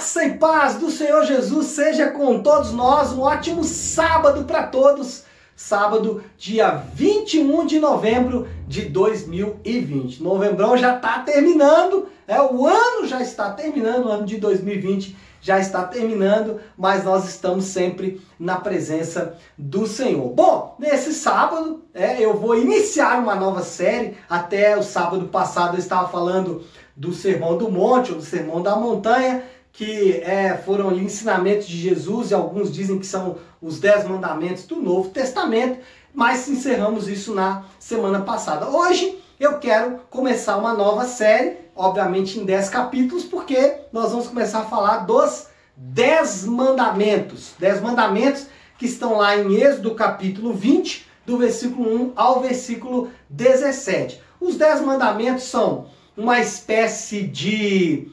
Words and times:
Graça 0.00 0.24
e 0.24 0.38
paz 0.38 0.76
do 0.76 0.90
Senhor 0.90 1.26
Jesus 1.26 1.66
seja 1.66 2.08
com 2.08 2.42
todos 2.42 2.72
nós. 2.72 3.12
Um 3.12 3.20
ótimo 3.20 3.62
sábado 3.62 4.44
para 4.44 4.62
todos. 4.62 5.24
Sábado, 5.54 6.24
dia 6.38 6.70
21 6.94 7.66
de 7.66 7.78
novembro 7.78 8.48
de 8.66 8.86
2020. 8.86 10.22
Novembrão 10.22 10.74
já 10.74 10.96
está 10.96 11.18
terminando, 11.18 12.08
é 12.26 12.40
o 12.40 12.66
ano 12.66 13.06
já 13.06 13.20
está 13.20 13.50
terminando, 13.50 14.06
o 14.06 14.08
ano 14.08 14.24
de 14.24 14.38
2020 14.38 15.14
já 15.42 15.58
está 15.58 15.84
terminando, 15.84 16.60
mas 16.78 17.04
nós 17.04 17.28
estamos 17.28 17.66
sempre 17.66 18.22
na 18.38 18.56
presença 18.56 19.36
do 19.58 19.86
Senhor. 19.86 20.30
Bom, 20.30 20.76
nesse 20.78 21.12
sábado 21.12 21.82
é, 21.92 22.24
eu 22.24 22.38
vou 22.38 22.58
iniciar 22.58 23.18
uma 23.18 23.34
nova 23.34 23.62
série. 23.62 24.16
Até 24.30 24.78
o 24.78 24.82
sábado 24.82 25.26
passado 25.28 25.74
eu 25.74 25.78
estava 25.78 26.08
falando 26.08 26.64
do 26.96 27.12
Sermão 27.12 27.58
do 27.58 27.70
Monte 27.70 28.12
ou 28.12 28.16
do 28.16 28.24
Sermão 28.24 28.62
da 28.62 28.76
Montanha 28.76 29.44
que 29.72 30.20
é, 30.22 30.56
foram 30.56 30.88
ali 30.88 31.04
ensinamentos 31.04 31.66
de 31.66 31.76
Jesus 31.76 32.30
e 32.30 32.34
alguns 32.34 32.72
dizem 32.72 32.98
que 32.98 33.06
são 33.06 33.36
os 33.60 33.78
dez 33.78 34.06
mandamentos 34.06 34.64
do 34.64 34.76
Novo 34.76 35.10
Testamento, 35.10 35.78
mas 36.12 36.48
encerramos 36.48 37.08
isso 37.08 37.34
na 37.34 37.64
semana 37.78 38.20
passada. 38.20 38.68
Hoje 38.68 39.18
eu 39.38 39.58
quero 39.58 40.00
começar 40.10 40.56
uma 40.56 40.74
nova 40.74 41.04
série, 41.06 41.56
obviamente 41.74 42.38
em 42.38 42.44
dez 42.44 42.68
capítulos, 42.68 43.24
porque 43.24 43.76
nós 43.92 44.10
vamos 44.10 44.28
começar 44.28 44.60
a 44.60 44.64
falar 44.66 44.98
dos 44.98 45.46
dez 45.76 46.44
mandamentos. 46.44 47.54
Dez 47.58 47.80
mandamentos 47.80 48.46
que 48.76 48.86
estão 48.86 49.16
lá 49.16 49.36
em 49.36 49.54
Êxodo 49.54 49.94
capítulo 49.94 50.52
20, 50.52 51.08
do 51.24 51.38
versículo 51.38 51.88
1 52.06 52.12
ao 52.16 52.40
versículo 52.40 53.10
17. 53.28 54.20
Os 54.40 54.56
dez 54.56 54.80
mandamentos 54.80 55.44
são 55.44 55.86
uma 56.16 56.40
espécie 56.40 57.22
de 57.22 58.10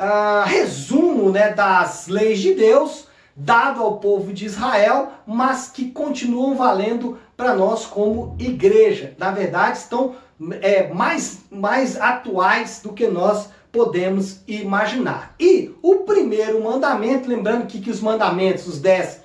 uh, 0.00 0.48
resumo 0.48 1.30
né, 1.30 1.52
das 1.52 2.08
leis 2.08 2.40
de 2.40 2.54
Deus 2.54 3.08
dado 3.36 3.80
ao 3.80 3.98
povo 3.98 4.32
de 4.32 4.44
Israel, 4.44 5.12
mas 5.26 5.68
que 5.68 5.90
continuam 5.90 6.56
valendo 6.56 7.18
para 7.36 7.54
nós 7.54 7.86
como 7.86 8.36
igreja. 8.38 9.14
Na 9.18 9.30
verdade, 9.30 9.78
estão 9.78 10.14
é, 10.60 10.88
mais, 10.92 11.42
mais 11.50 11.98
atuais 11.98 12.80
do 12.82 12.92
que 12.92 13.06
nós 13.06 13.48
podemos 13.70 14.40
imaginar. 14.46 15.34
E 15.38 15.74
o 15.80 15.98
primeiro 15.98 16.62
mandamento, 16.62 17.28
lembrando 17.28 17.66
que, 17.66 17.80
que 17.80 17.90
os 17.90 18.00
mandamentos, 18.00 18.66
os 18.66 18.80
dez, 18.80 19.20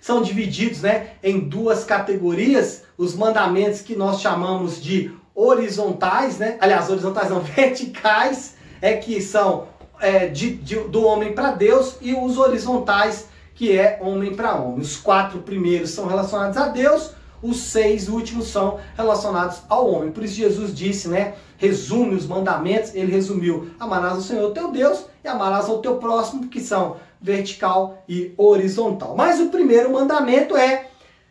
são 0.00 0.22
divididos 0.22 0.80
né, 0.80 1.10
em 1.22 1.40
duas 1.40 1.84
categorias, 1.84 2.84
os 2.96 3.14
mandamentos 3.14 3.82
que 3.82 3.96
nós 3.96 4.20
chamamos 4.20 4.80
de 4.82 5.12
horizontais, 5.34 6.38
né? 6.38 6.56
aliás, 6.60 6.88
horizontais 6.88 7.28
não, 7.28 7.40
verticais, 7.42 8.56
é 8.80 8.96
que 8.96 9.20
são 9.20 9.68
é, 10.00 10.26
de, 10.26 10.54
de, 10.56 10.76
do 10.76 11.04
homem 11.04 11.32
para 11.32 11.52
Deus 11.52 11.96
e 12.00 12.14
os 12.14 12.38
horizontais, 12.38 13.28
que 13.54 13.76
é 13.76 13.98
homem 14.02 14.34
para 14.34 14.54
homem. 14.54 14.80
Os 14.80 14.96
quatro 14.96 15.40
primeiros 15.40 15.90
são 15.90 16.06
relacionados 16.06 16.56
a 16.56 16.68
Deus, 16.68 17.12
os 17.42 17.58
seis 17.58 18.08
últimos 18.08 18.48
são 18.48 18.78
relacionados 18.96 19.62
ao 19.68 19.90
homem. 19.90 20.12
Por 20.12 20.24
isso 20.24 20.34
Jesus 20.34 20.74
disse, 20.74 21.08
né? 21.08 21.34
Resume 21.56 22.14
os 22.14 22.26
mandamentos, 22.26 22.94
ele 22.94 23.12
resumiu: 23.12 23.70
amarás 23.78 24.18
o 24.18 24.22
Senhor 24.22 24.50
teu 24.52 24.70
Deus 24.70 25.04
e 25.22 25.28
amarás 25.28 25.68
ao 25.68 25.78
teu 25.78 25.96
próximo, 25.96 26.48
que 26.48 26.60
são 26.60 26.96
vertical 27.20 28.02
e 28.08 28.32
horizontal. 28.36 29.14
Mas 29.16 29.40
o 29.40 29.48
primeiro 29.48 29.92
mandamento 29.92 30.56
é: 30.56 30.88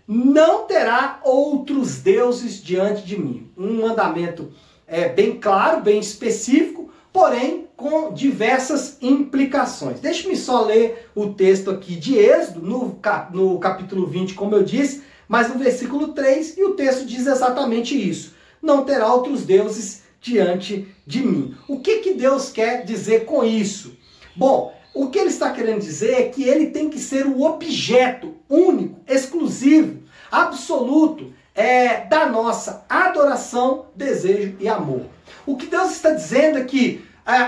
não 0.07 0.65
terá 0.65 1.19
outros 1.23 1.97
deuses 1.97 2.61
diante 2.63 3.03
de 3.03 3.19
mim. 3.19 3.51
Um 3.57 3.81
mandamento 3.81 4.51
é 4.87 5.09
bem 5.09 5.39
claro, 5.39 5.81
bem 5.81 5.99
específico, 5.99 6.89
porém 7.13 7.68
com 7.79 8.13
diversas 8.13 8.97
implicações. 9.01 10.01
Deixe-me 10.01 10.35
só 10.35 10.65
ler 10.65 11.09
o 11.15 11.29
texto 11.33 11.71
aqui 11.71 11.95
de 11.95 12.17
Êxodo, 12.17 12.61
no, 12.61 12.99
no 13.31 13.57
capítulo 13.57 14.05
20, 14.05 14.33
como 14.33 14.53
eu 14.53 14.63
disse, 14.63 15.01
mas 15.29 15.47
no 15.47 15.57
versículo 15.57 16.09
3, 16.09 16.57
e 16.57 16.65
o 16.65 16.73
texto 16.73 17.05
diz 17.05 17.25
exatamente 17.25 17.95
isso: 17.97 18.35
Não 18.61 18.83
terá 18.83 19.11
outros 19.13 19.45
deuses 19.45 20.03
diante 20.19 20.93
de 21.07 21.25
mim. 21.25 21.55
O 21.69 21.79
que, 21.79 21.99
que 21.99 22.13
Deus 22.15 22.51
quer 22.51 22.83
dizer 22.83 23.23
com 23.23 23.45
isso? 23.45 23.97
Bom, 24.35 24.73
o 24.93 25.07
que 25.07 25.17
ele 25.17 25.29
está 25.29 25.49
querendo 25.51 25.79
dizer 25.79 26.15
é 26.15 26.23
que 26.23 26.43
ele 26.43 26.71
tem 26.71 26.89
que 26.89 26.99
ser 26.99 27.25
o 27.27 27.43
objeto 27.43 28.35
único, 28.49 28.99
exclusivo, 29.07 30.03
absoluto 30.29 31.33
é, 31.55 32.01
da 32.05 32.25
nossa 32.25 32.85
adoração, 32.89 33.85
desejo 33.95 34.57
e 34.59 34.67
amor. 34.67 35.05
O 35.45 35.55
que 35.55 35.67
Deus 35.67 35.91
está 35.91 36.11
dizendo 36.11 36.57
é 36.57 36.63
que 36.65 37.07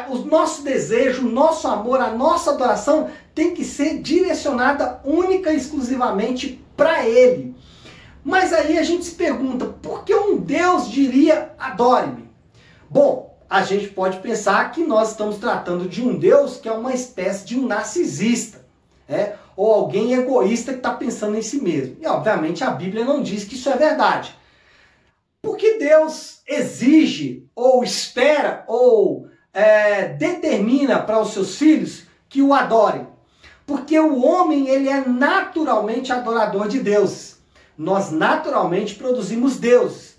o 0.10 0.20
nosso 0.20 0.64
desejo, 0.64 1.28
o 1.28 1.32
nosso 1.32 1.68
amor, 1.68 2.00
a 2.00 2.12
nossa 2.12 2.52
adoração 2.52 3.10
tem 3.34 3.54
que 3.54 3.64
ser 3.64 4.00
direcionada 4.00 5.00
única 5.04 5.52
e 5.52 5.58
exclusivamente 5.58 6.64
para 6.76 7.08
Ele. 7.08 7.56
Mas 8.24 8.54
aí 8.54 8.78
a 8.78 8.84
gente 8.84 9.06
se 9.06 9.16
pergunta, 9.16 9.66
por 9.66 10.04
que 10.04 10.14
um 10.14 10.38
Deus 10.38 10.90
diria 10.90 11.54
adore-me? 11.58 12.30
Bom, 12.90 13.36
a 13.50 13.64
gente 13.64 13.88
pode 13.88 14.20
pensar 14.20 14.72
que 14.72 14.84
nós 14.84 15.12
estamos 15.12 15.38
tratando 15.38 15.88
de 15.88 16.02
um 16.02 16.18
Deus 16.18 16.58
que 16.58 16.70
é 16.70 16.72
uma 16.72 16.94
espécie 16.94 17.46
de 17.46 17.60
um 17.60 17.66
narcisista, 17.66 18.66
é? 19.10 19.34
ou 19.58 19.74
alguém 19.74 20.14
egoísta 20.14 20.72
que 20.72 20.80
está 20.80 20.94
pensando 20.94 21.38
em 21.38 21.42
si 21.42 21.60
mesmo. 21.60 21.98
E 22.00 22.08
obviamente 22.08 22.64
a 22.64 22.70
Bíblia 22.70 23.04
não 23.04 23.22
diz 23.22 23.44
que 23.44 23.56
isso 23.56 23.70
é 23.70 23.76
verdade. 23.76 24.36
Porque 25.42 25.80
Deus 25.80 26.42
exige, 26.48 27.50
ou 27.56 27.84
espera, 27.84 28.30
é, 28.30 28.31
determina 30.92 31.00
para 31.00 31.22
os 31.22 31.32
seus 31.32 31.56
filhos 31.56 32.04
que 32.28 32.42
o 32.42 32.54
adorem. 32.54 33.08
Porque 33.66 33.98
o 33.98 34.22
homem 34.24 34.68
ele 34.68 34.90
é 34.90 35.08
naturalmente 35.08 36.12
adorador 36.12 36.68
de 36.68 36.80
Deus. 36.80 37.38
Nós 37.78 38.12
naturalmente 38.12 38.96
produzimos 38.96 39.58
deuses. 39.58 40.16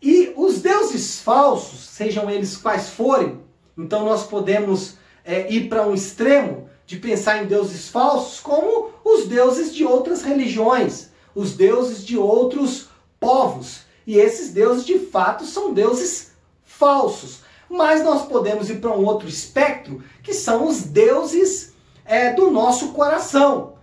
E 0.00 0.32
os 0.36 0.60
deuses 0.60 1.20
falsos, 1.20 1.80
sejam 1.80 2.30
eles 2.30 2.56
quais 2.56 2.90
forem, 2.90 3.40
então 3.76 4.04
nós 4.04 4.26
podemos 4.26 4.96
é, 5.24 5.50
ir 5.50 5.68
para 5.68 5.86
um 5.86 5.94
extremo 5.94 6.68
de 6.86 6.98
pensar 6.98 7.42
em 7.42 7.46
deuses 7.46 7.88
falsos 7.88 8.38
como 8.38 8.90
os 9.02 9.26
deuses 9.26 9.74
de 9.74 9.84
outras 9.84 10.22
religiões, 10.22 11.08
os 11.34 11.54
deuses 11.54 12.04
de 12.04 12.18
outros 12.18 12.88
povos. 13.18 13.80
E 14.06 14.18
esses 14.18 14.52
deuses 14.52 14.84
de 14.84 14.98
fato 14.98 15.46
são 15.46 15.72
deuses 15.72 16.32
falsos. 16.62 17.40
Mas 17.74 18.04
nós 18.04 18.26
podemos 18.26 18.70
ir 18.70 18.76
para 18.76 18.96
um 18.96 19.04
outro 19.04 19.28
espectro, 19.28 20.00
que 20.22 20.32
são 20.32 20.68
os 20.68 20.82
deuses 20.82 21.74
é, 22.04 22.32
do 22.32 22.48
nosso 22.48 22.92
coração. 22.92 23.74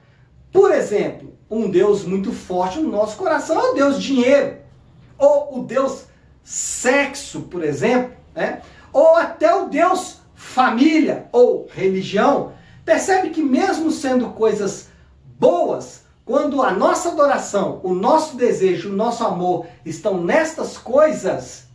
Por 0.49 0.71
exemplo, 0.71 1.33
um 1.49 1.69
Deus 1.69 2.05
muito 2.05 2.31
forte 2.31 2.79
no 2.79 2.89
nosso 2.89 3.17
coração 3.17 3.59
é 3.59 3.71
o 3.71 3.73
Deus 3.73 4.01
dinheiro, 4.01 4.59
ou 5.17 5.59
o 5.59 5.63
Deus 5.63 6.05
sexo, 6.41 7.41
por 7.41 7.61
exemplo, 7.61 8.15
né? 8.33 8.61
ou 8.93 9.17
até 9.17 9.53
o 9.53 9.67
Deus 9.67 10.19
família 10.33 11.27
ou 11.33 11.67
religião. 11.69 12.53
Percebe 12.85 13.31
que, 13.31 13.43
mesmo 13.43 13.91
sendo 13.91 14.29
coisas 14.29 14.87
boas, 15.37 16.05
quando 16.23 16.61
a 16.61 16.71
nossa 16.71 17.09
adoração, 17.09 17.81
o 17.83 17.93
nosso 17.93 18.37
desejo, 18.37 18.89
o 18.89 18.95
nosso 18.95 19.21
amor 19.25 19.65
estão 19.85 20.23
nestas 20.23 20.77
coisas, 20.77 21.67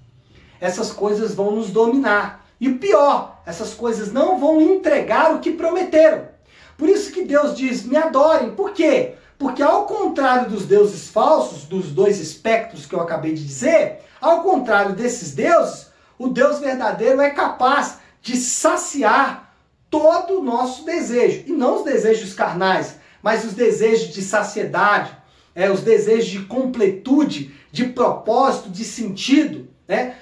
essas 0.61 0.93
coisas 0.93 1.34
vão 1.34 1.53
nos 1.53 1.71
dominar. 1.71 2.47
E 2.61 2.69
o 2.69 2.78
pior, 2.78 3.43
essas 3.44 3.75
coisas 3.75 4.12
não 4.12 4.39
vão 4.39 4.61
entregar 4.61 5.34
o 5.34 5.41
que 5.41 5.53
prometeram. 5.53 6.28
Por 6.77 6.89
isso 6.89 7.12
que 7.12 7.25
Deus 7.25 7.56
diz: 7.56 7.84
me 7.84 7.97
adorem. 7.97 8.50
Por 8.53 8.72
quê? 8.72 9.15
Porque 9.39 9.62
ao 9.62 9.84
contrário 9.84 10.50
dos 10.50 10.65
deuses 10.65 11.09
falsos, 11.09 11.65
dos 11.65 11.91
dois 11.91 12.19
espectros 12.19 12.87
que 12.87 12.94
eu 12.94 13.00
acabei 13.00 13.34
de 13.34 13.44
dizer, 13.44 14.00
ao 14.21 14.43
contrário 14.43 14.94
desses 14.94 15.34
deuses, 15.34 15.91
o 16.19 16.28
Deus 16.28 16.59
verdadeiro 16.59 17.21
é 17.21 17.31
capaz 17.31 17.99
de 18.23 18.37
saciar 18.37 19.55
todo 19.91 20.41
o 20.41 20.43
nosso 20.43 20.85
desejo. 20.85 21.44
E 21.47 21.53
não 21.53 21.76
os 21.76 21.85
desejos 21.85 22.32
carnais, 22.32 22.97
mas 23.23 23.44
os 23.44 23.53
desejos 23.53 24.12
de 24.14 24.23
saciedade, 24.23 25.11
é, 25.55 25.70
os 25.70 25.82
desejos 25.82 26.26
de 26.26 26.41
completude, 26.44 27.55
de 27.70 27.85
propósito, 27.85 28.70
de 28.70 28.85
sentido. 28.85 29.69
Né? 29.87 30.17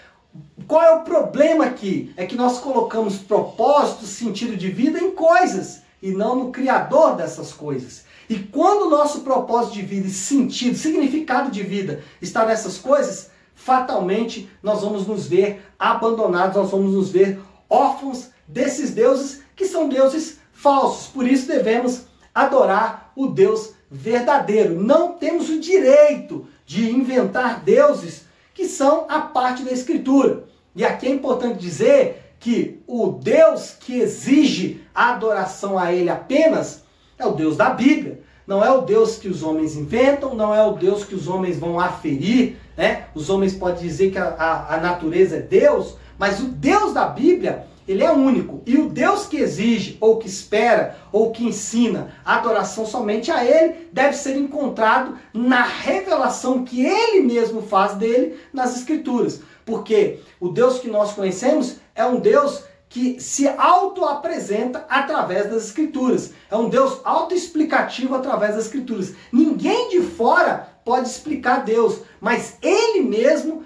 Qual 0.66 0.82
é 0.82 0.90
o 0.92 1.02
problema 1.02 1.66
aqui? 1.66 2.12
É 2.16 2.26
que 2.26 2.36
nós 2.36 2.58
colocamos 2.58 3.18
propósito, 3.18 4.06
sentido 4.06 4.56
de 4.56 4.70
vida 4.70 4.98
em 4.98 5.12
coisas 5.12 5.82
e 6.02 6.10
não 6.10 6.36
no 6.36 6.50
Criador 6.50 7.16
dessas 7.16 7.52
coisas. 7.52 8.04
E 8.28 8.38
quando 8.38 8.86
o 8.86 8.90
nosso 8.90 9.20
propósito 9.20 9.74
de 9.74 9.82
vida, 9.82 10.08
sentido, 10.08 10.76
significado 10.76 11.50
de 11.50 11.62
vida 11.62 12.02
está 12.20 12.44
nessas 12.46 12.78
coisas, 12.78 13.30
fatalmente 13.54 14.48
nós 14.62 14.80
vamos 14.80 15.06
nos 15.06 15.26
ver 15.26 15.62
abandonados, 15.78 16.56
nós 16.56 16.70
vamos 16.70 16.92
nos 16.92 17.10
ver 17.10 17.40
órfãos 17.68 18.30
desses 18.48 18.90
deuses 18.90 19.42
que 19.54 19.66
são 19.66 19.88
deuses 19.88 20.38
falsos. 20.52 21.06
Por 21.08 21.26
isso 21.26 21.46
devemos 21.46 22.06
adorar 22.34 23.12
o 23.14 23.26
Deus 23.26 23.74
verdadeiro. 23.90 24.82
Não 24.82 25.12
temos 25.12 25.48
o 25.48 25.60
direito 25.60 26.46
de 26.66 26.90
inventar 26.90 27.60
deuses 27.60 28.23
que 28.54 28.66
são 28.66 29.06
a 29.08 29.20
parte 29.20 29.64
da 29.64 29.72
Escritura. 29.72 30.44
E 30.74 30.84
aqui 30.84 31.06
é 31.06 31.10
importante 31.10 31.58
dizer 31.58 32.34
que 32.38 32.80
o 32.86 33.08
Deus 33.08 33.76
que 33.78 33.98
exige 33.98 34.80
a 34.94 35.12
adoração 35.12 35.78
a 35.78 35.92
Ele 35.92 36.08
apenas 36.08 36.84
é 37.18 37.26
o 37.26 37.32
Deus 37.32 37.56
da 37.56 37.70
Bíblia. 37.70 38.20
Não 38.46 38.62
é 38.62 38.70
o 38.70 38.82
Deus 38.82 39.16
que 39.16 39.28
os 39.28 39.42
homens 39.42 39.74
inventam, 39.74 40.34
não 40.34 40.54
é 40.54 40.64
o 40.64 40.72
Deus 40.72 41.04
que 41.04 41.14
os 41.14 41.26
homens 41.26 41.58
vão 41.58 41.80
aferir, 41.80 42.56
né? 42.76 43.06
Os 43.14 43.30
homens 43.30 43.54
podem 43.54 43.82
dizer 43.82 44.10
que 44.10 44.18
a, 44.18 44.28
a, 44.28 44.74
a 44.74 44.80
natureza 44.80 45.36
é 45.36 45.40
Deus, 45.40 45.96
mas 46.18 46.40
o 46.40 46.44
Deus 46.44 46.92
da 46.92 47.06
Bíblia, 47.06 47.66
ele 47.86 48.02
é 48.02 48.10
único. 48.10 48.62
E 48.64 48.78
o 48.78 48.88
Deus 48.88 49.26
que 49.26 49.36
exige, 49.36 49.98
ou 50.00 50.18
que 50.18 50.26
espera, 50.26 50.96
ou 51.12 51.30
que 51.32 51.44
ensina 51.44 52.14
adoração 52.24 52.86
somente 52.86 53.30
a 53.30 53.44
Ele, 53.44 53.88
deve 53.92 54.16
ser 54.16 54.36
encontrado 54.36 55.18
na 55.32 55.62
revelação 55.62 56.64
que 56.64 56.84
Ele 56.84 57.20
mesmo 57.20 57.62
faz 57.62 57.94
dele 57.94 58.38
nas 58.52 58.76
Escrituras. 58.76 59.42
Porque 59.66 60.20
o 60.40 60.48
Deus 60.48 60.78
que 60.78 60.88
nós 60.88 61.12
conhecemos 61.12 61.76
é 61.94 62.04
um 62.06 62.20
Deus 62.20 62.64
que 62.88 63.20
se 63.20 63.48
auto-apresenta 63.48 64.86
através 64.88 65.50
das 65.50 65.64
Escrituras. 65.64 66.32
É 66.50 66.56
um 66.56 66.68
Deus 66.68 67.00
autoexplicativo 67.04 68.14
através 68.14 68.54
das 68.54 68.66
Escrituras. 68.66 69.14
Ninguém 69.32 69.90
de 69.90 70.00
fora 70.00 70.68
pode 70.84 71.08
explicar 71.08 71.64
Deus, 71.64 72.00
mas 72.20 72.56
Ele 72.62 73.00
mesmo 73.00 73.63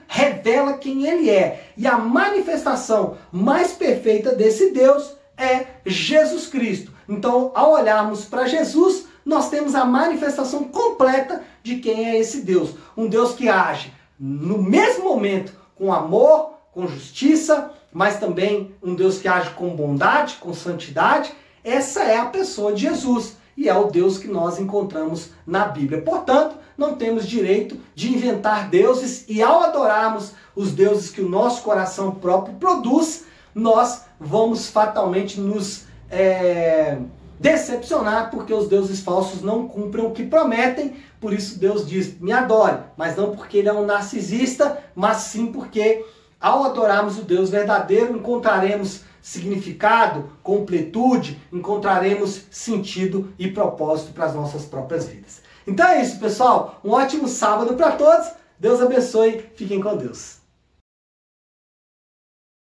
revela 0.49 0.75
quem 0.75 1.07
Ele 1.07 1.31
é. 1.31 1.69
E 1.77 1.87
a 1.87 1.99
manifestação 1.99 3.17
mais 3.31 3.73
perfeita 3.73 4.35
desse 4.35 4.71
Deus 4.71 5.17
é 5.37 5.67
Jesus 5.85 6.47
Cristo. 6.47 6.93
Então, 7.09 7.53
ao 7.55 7.73
olharmos 7.73 8.25
para 8.25 8.47
Jesus, 8.47 9.07
nós 9.25 9.51
temos 9.51 9.75
a 9.75 9.85
manifestação 9.85 10.65
completa 10.65 11.43
de 11.63 11.77
quem 11.77 12.09
é 12.09 12.19
esse 12.19 12.41
Deus. 12.41 12.71
Um 12.97 13.07
Deus 13.07 13.35
que 13.35 13.49
age 13.49 13.93
no 14.19 14.59
mesmo 14.59 15.05
momento 15.05 15.53
com 15.77 15.93
amor, 15.93 16.55
com 16.73 16.89
justiça, 16.89 17.71
mas 17.93 18.19
também 18.19 18.75
um 18.83 18.95
Deus 18.95 19.19
que 19.19 19.29
age 19.29 19.51
com 19.51 19.71
bondade, 19.71 20.37
com 20.41 20.53
santidade. 20.53 21.33
Essa 21.63 22.03
é 22.03 22.19
a 22.19 22.27
pessoa 22.27 22.73
de 22.73 22.83
Jesus 22.83 23.37
e 23.59 23.69
é 23.69 23.77
o 23.77 23.91
Deus 23.91 24.19
que 24.19 24.29
nós 24.29 24.61
encontramos 24.61 25.31
na 25.45 25.67
Bíblia. 25.67 26.01
Portanto, 26.01 26.55
não 26.77 26.95
temos 26.95 27.27
direito 27.27 27.77
de 27.93 28.15
inventar 28.15 28.69
deuses 28.69 29.25
e 29.29 29.43
ao 29.43 29.65
adorarmos 29.65 30.31
os 30.55 30.71
deuses 30.71 31.11
que 31.11 31.21
o 31.21 31.29
nosso 31.29 31.63
coração 31.63 32.13
próprio 32.13 32.55
produz, 32.55 33.25
nós 33.53 34.05
vamos 34.21 34.69
fatalmente 34.69 35.41
nos 35.41 35.87
é, 36.09 36.99
decepcionar 37.41 38.31
porque 38.31 38.55
os 38.55 38.69
deuses 38.69 39.01
falsos 39.01 39.43
não 39.43 39.67
cumprem 39.67 40.07
o 40.07 40.13
que 40.13 40.25
prometem. 40.25 40.95
Por 41.21 41.33
isso 41.33 41.59
Deus 41.59 41.85
diz: 41.85 42.17
me 42.21 42.31
adore, 42.31 42.79
mas 42.97 43.17
não 43.17 43.35
porque 43.35 43.59
ele 43.59 43.69
é 43.69 43.73
um 43.73 43.85
narcisista, 43.85 44.79
mas 44.95 45.17
sim 45.17 45.51
porque 45.51 46.07
ao 46.41 46.63
adorarmos 46.65 47.19
o 47.19 47.23
Deus 47.23 47.51
verdadeiro, 47.51 48.17
encontraremos 48.17 49.01
significado, 49.21 50.31
completude, 50.43 51.41
encontraremos 51.53 52.43
sentido 52.51 53.33
e 53.39 53.51
propósito 53.51 54.13
para 54.13 54.27
as 54.27 54.35
nossas 54.35 54.65
próprias 54.65 55.07
vidas. 55.07 55.43
Então 55.67 55.87
é 55.87 56.03
isso, 56.03 56.19
pessoal. 56.19 56.81
Um 56.85 56.93
ótimo 56.93 57.29
sábado 57.29 57.75
para 57.75 57.93
todos. 57.93 58.29
Deus 58.59 58.81
abençoe. 58.81 59.45
Fiquem 59.55 59.81
com 59.81 59.97
Deus. 59.97 60.38